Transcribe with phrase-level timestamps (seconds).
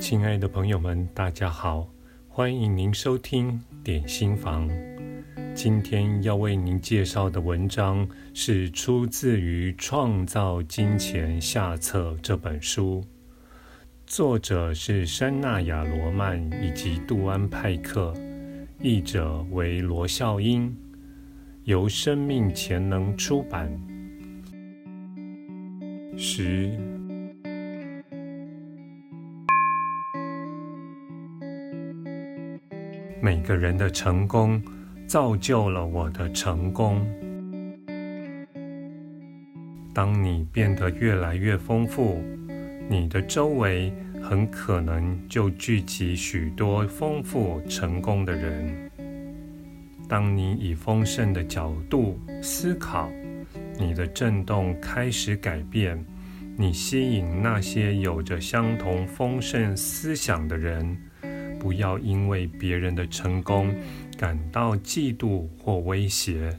[0.00, 1.86] 亲爱的朋友们，大家好，
[2.26, 4.66] 欢迎您收听点心房。
[5.54, 13.04] 今天要为您介绍的文章是出自于《创造金钱下册》这本书，
[14.06, 18.14] 作者是山纳亚罗曼以及杜安派克，
[18.80, 20.74] 译者为罗孝英，
[21.64, 23.70] 由生命潜能出版。
[26.16, 26.89] 十。
[33.22, 34.62] 每个人的成功
[35.06, 37.06] 造就了我的成功。
[39.92, 42.22] 当你变得越来越丰富，
[42.88, 48.90] 你的周围很可能就聚集许多丰富成功的人。
[50.08, 53.10] 当你以丰盛的角度思考，
[53.78, 56.02] 你的振动开始改变，
[56.56, 60.96] 你吸引那些有着相同丰盛思想的人。
[61.60, 63.72] 不要因为别人的成功
[64.18, 66.58] 感到嫉妒或威胁。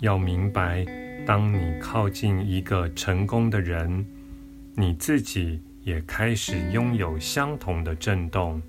[0.00, 0.84] 要明白，
[1.24, 4.04] 当你靠近一个成功的人，
[4.74, 8.60] 你自己也开始拥有相同的震动，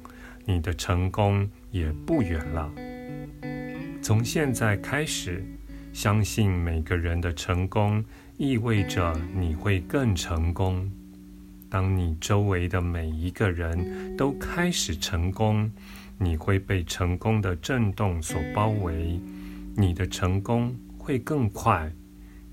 [0.46, 2.72] 你的成功也不远了。
[4.02, 5.44] 从现在开始，
[5.94, 8.04] 相信每个人的成功
[8.38, 10.92] 意味着你会更成功。
[11.74, 15.72] 当你周围的每一个人都开始成功，
[16.20, 19.20] 你会被成功的震动所包围，
[19.76, 21.92] 你的成功会更快。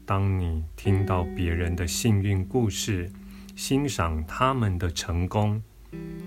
[0.07, 3.13] 当你听到别人的幸运故事，
[3.55, 5.63] 欣赏他们的成功，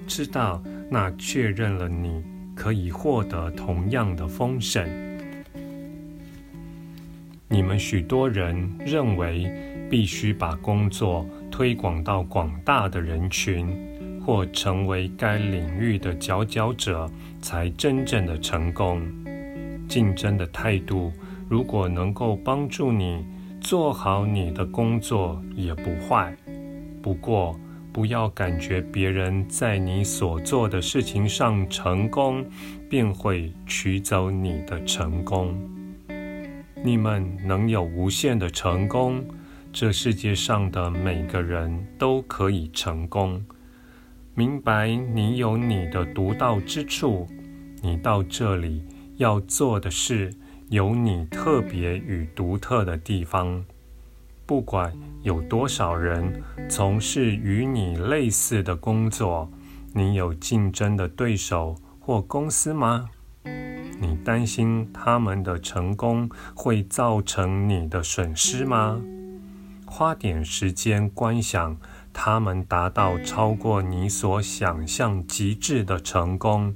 [0.06, 4.88] 知道那确认了你可以获得同样的丰盛。
[7.50, 9.52] 你们许多人认为
[9.90, 11.28] 必须把工作。
[11.54, 13.68] 推广到广大的人群，
[14.26, 17.08] 或成为该领域的佼佼者，
[17.44, 19.08] 才真正的成功。
[19.88, 21.14] 竞争的态度
[21.48, 23.24] 如果能够帮助你
[23.62, 26.36] 做好你的工作，也不坏。
[27.04, 27.56] 不过，
[27.92, 32.44] 不要感觉别人在你所做的事情上成功，
[32.90, 35.56] 便会取走你的成功。
[36.84, 39.24] 你们能有无限的成功。
[39.74, 43.44] 这世界上的每个人都可以成功。
[44.36, 47.28] 明白你有你的独到之处，
[47.82, 48.86] 你到这里
[49.18, 50.32] 要做的事
[50.70, 53.66] 有你特别与独特的地方。
[54.46, 59.50] 不管有多少人从事与你类似的工作，
[59.92, 63.10] 你有竞争的对手或公司吗？
[64.00, 69.02] 你担心他们的成功会造成你的损失吗？
[69.96, 71.78] 花点时间观想
[72.12, 76.74] 他们达到超过你所想象极致的成功，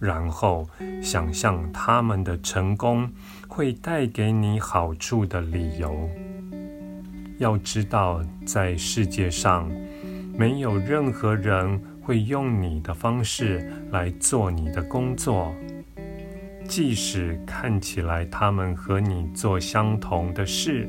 [0.00, 0.68] 然后
[1.00, 3.08] 想象他们的成功
[3.46, 6.10] 会带给你好处的理由。
[7.38, 9.70] 要知道，在世界上，
[10.36, 15.54] 没有任何人会用你的方式来做你的工作，
[16.66, 20.88] 即使看起来他们和你做相同的事。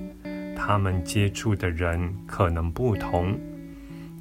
[0.58, 3.40] 他们接触的人可能不同，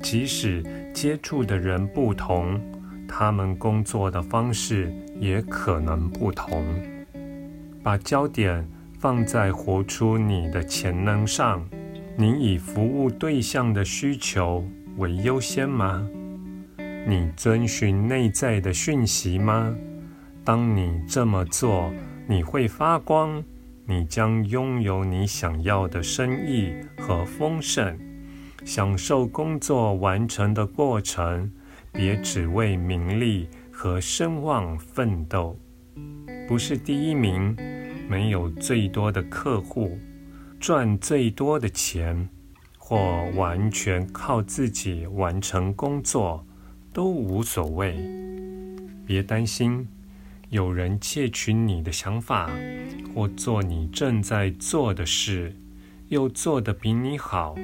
[0.03, 2.61] 即使接触的人不同，
[3.09, 6.63] 他们工作的方式也可能不同。
[7.83, 11.67] 把焦点放在活出你的潜能上，
[12.17, 14.63] 你以服务对象的需求
[14.99, 16.07] 为优先吗？
[17.09, 19.75] 你遵循内在的讯息吗？
[20.45, 21.91] 当你这么做，
[22.29, 23.43] 你会发光。
[23.89, 27.97] 你将拥有你想要的生意和丰盛，
[28.65, 31.49] 享受工作完成的过程，
[31.93, 35.57] 别只为名利和声望奋斗。
[36.49, 37.57] 不是第一名，
[38.09, 39.97] 没有最多的客户，
[40.59, 42.29] 赚最多的钱，
[42.77, 42.99] 或
[43.37, 46.45] 完全靠自己完成工作，
[46.93, 47.97] 都无所谓。
[49.07, 49.87] 别担心。
[50.49, 52.51] 有人窃取你的想法，
[53.15, 55.55] 或做你正在做的事，
[56.09, 57.57] 又做得比你好。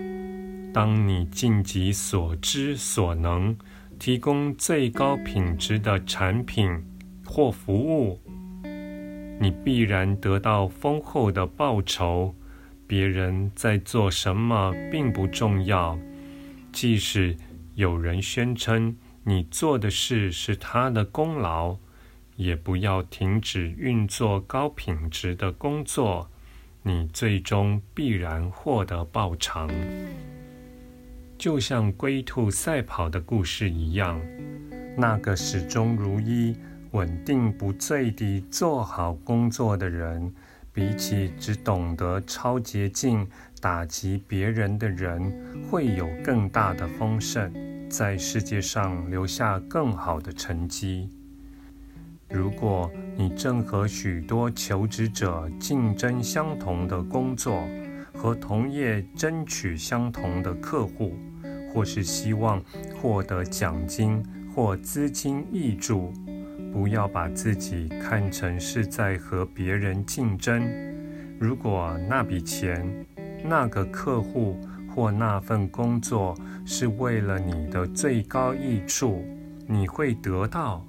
[0.74, 3.56] 当你尽己所知所能，
[3.98, 6.68] 提供最高品质的产品
[7.24, 8.18] 或服务，
[9.38, 12.34] 你必然得到丰厚的报酬。
[12.86, 15.98] 别人在做什么并不重要，
[16.72, 17.36] 即使
[17.74, 18.94] 有人宣称
[19.24, 21.76] 你做的事是他的功劳。
[22.36, 26.28] 也不要停止运作高品质的工作，
[26.82, 29.70] 你最终必然获得报偿。
[31.38, 34.20] 就像龟兔赛跑的故事一样，
[34.96, 36.56] 那个始终如一、
[36.92, 40.32] 稳定不坠地做好工作的人，
[40.72, 43.26] 比起只懂得抄捷径、
[43.60, 45.32] 打击别人的人，
[45.68, 47.52] 会有更大的丰盛，
[47.90, 51.10] 在世界上留下更好的成绩。
[52.32, 57.62] 如果你正和许多求职者竞争相同的工作，
[58.14, 61.14] 和同业争取相同的客户，
[61.72, 62.62] 或是希望
[63.00, 64.22] 获得奖金
[64.54, 66.10] 或资金挹注，
[66.72, 70.62] 不要把自己看成是在和别人竞争。
[71.38, 73.04] 如果那笔钱、
[73.44, 74.58] 那个客户
[74.94, 76.34] 或那份工作
[76.64, 79.22] 是为了你的最高益处，
[79.66, 80.86] 你会得到。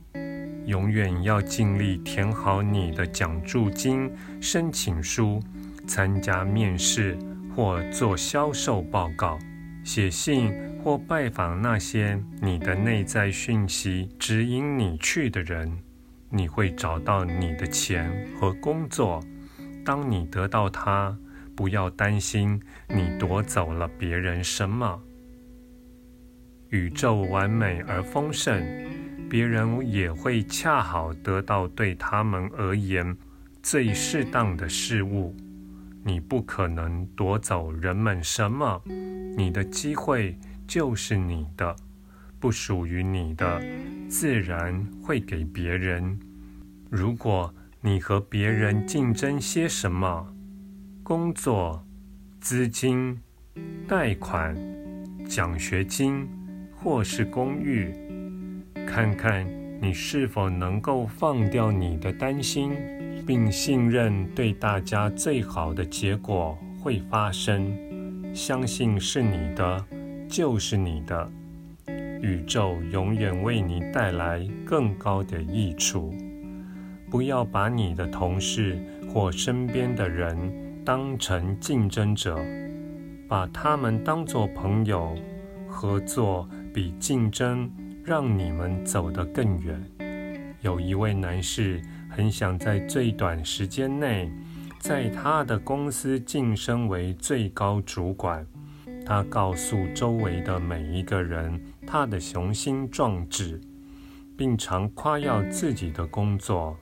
[0.66, 5.40] 永远要尽力填好你的奖助金申请书，
[5.86, 7.18] 参加面试
[7.56, 9.38] 或做销售报告，
[9.84, 15.72] 写信或拜访那些你的内在讯息指引你去的人。
[16.30, 18.10] 你会找到你的钱
[18.40, 19.24] 和工作。
[19.86, 21.16] 当你得到它，
[21.56, 25.00] 不要担心你夺走了别人什么。
[26.70, 28.66] 宇宙完美而丰盛。
[29.30, 33.16] 别人也会恰好得到对他们而言
[33.62, 35.36] 最适当的事物。
[36.04, 38.82] 你不可能夺走人们什么，
[39.38, 40.38] 你的机会
[40.68, 41.76] 就是你的，
[42.40, 43.62] 不属于你的，
[44.10, 46.20] 自然会给别人。
[46.90, 50.28] 如果你和别人竞争些什么，
[51.02, 51.86] 工作、
[52.40, 53.18] 资金、
[53.88, 54.56] 贷款、
[55.26, 56.28] 奖学金，
[56.76, 57.94] 或是公寓。
[58.88, 59.48] 看看
[59.82, 62.72] 你是否能够放掉你的担心，
[63.26, 67.76] 并信任对大家最好的结果会发生。
[68.34, 69.86] 相信是你的，
[70.30, 71.30] 就是你的。
[72.22, 76.14] 宇宙永远为你带来更高的益处。
[77.10, 80.36] 不要把你的同事或身边的人
[80.86, 82.40] 当成竞争者，
[83.28, 85.16] 把他们当作朋友。
[85.68, 87.70] 合作比竞争。
[88.06, 89.82] 让你们走得更远。
[90.62, 94.30] 有一位男士很想在最短时间内，
[94.80, 98.46] 在他的公司晋升为最高主管。
[99.06, 103.60] 他告诉周围的每一个人他的雄心壮志，
[104.38, 106.78] 并常夸耀自己的工作。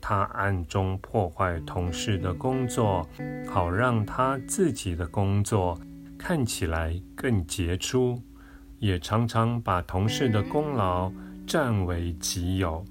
[0.00, 3.08] 他暗中破坏同事的工作，
[3.48, 5.78] 好让他自己的工作
[6.18, 8.20] 看起来更杰出。
[8.84, 11.10] 也常常把同事的功劳
[11.46, 12.84] 占为己有。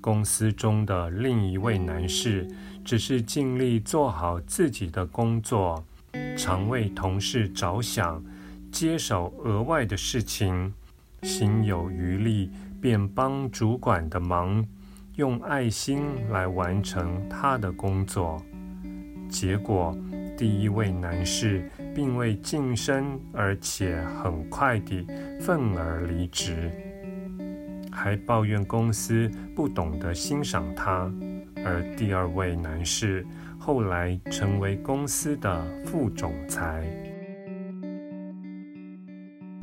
[0.00, 2.44] 公司中的另一位男士
[2.84, 5.84] 只是尽力做好自己的工作，
[6.36, 8.20] 常为同事着想，
[8.72, 10.74] 接手额外的事情，
[11.22, 12.50] 心有余力
[12.80, 14.66] 便帮主管的忙，
[15.14, 18.42] 用爱心来完成他的工作。
[19.28, 19.96] 结果，
[20.38, 25.04] 第一位男士并未晋升，而且很快地
[25.40, 26.70] 愤而离职，
[27.90, 31.12] 还抱怨公司不懂得欣赏他。
[31.64, 33.26] 而第二位男士
[33.58, 36.86] 后来成为公司的副总裁。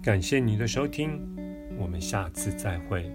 [0.03, 1.21] 感谢你的收听，
[1.77, 3.09] 我们下次再会。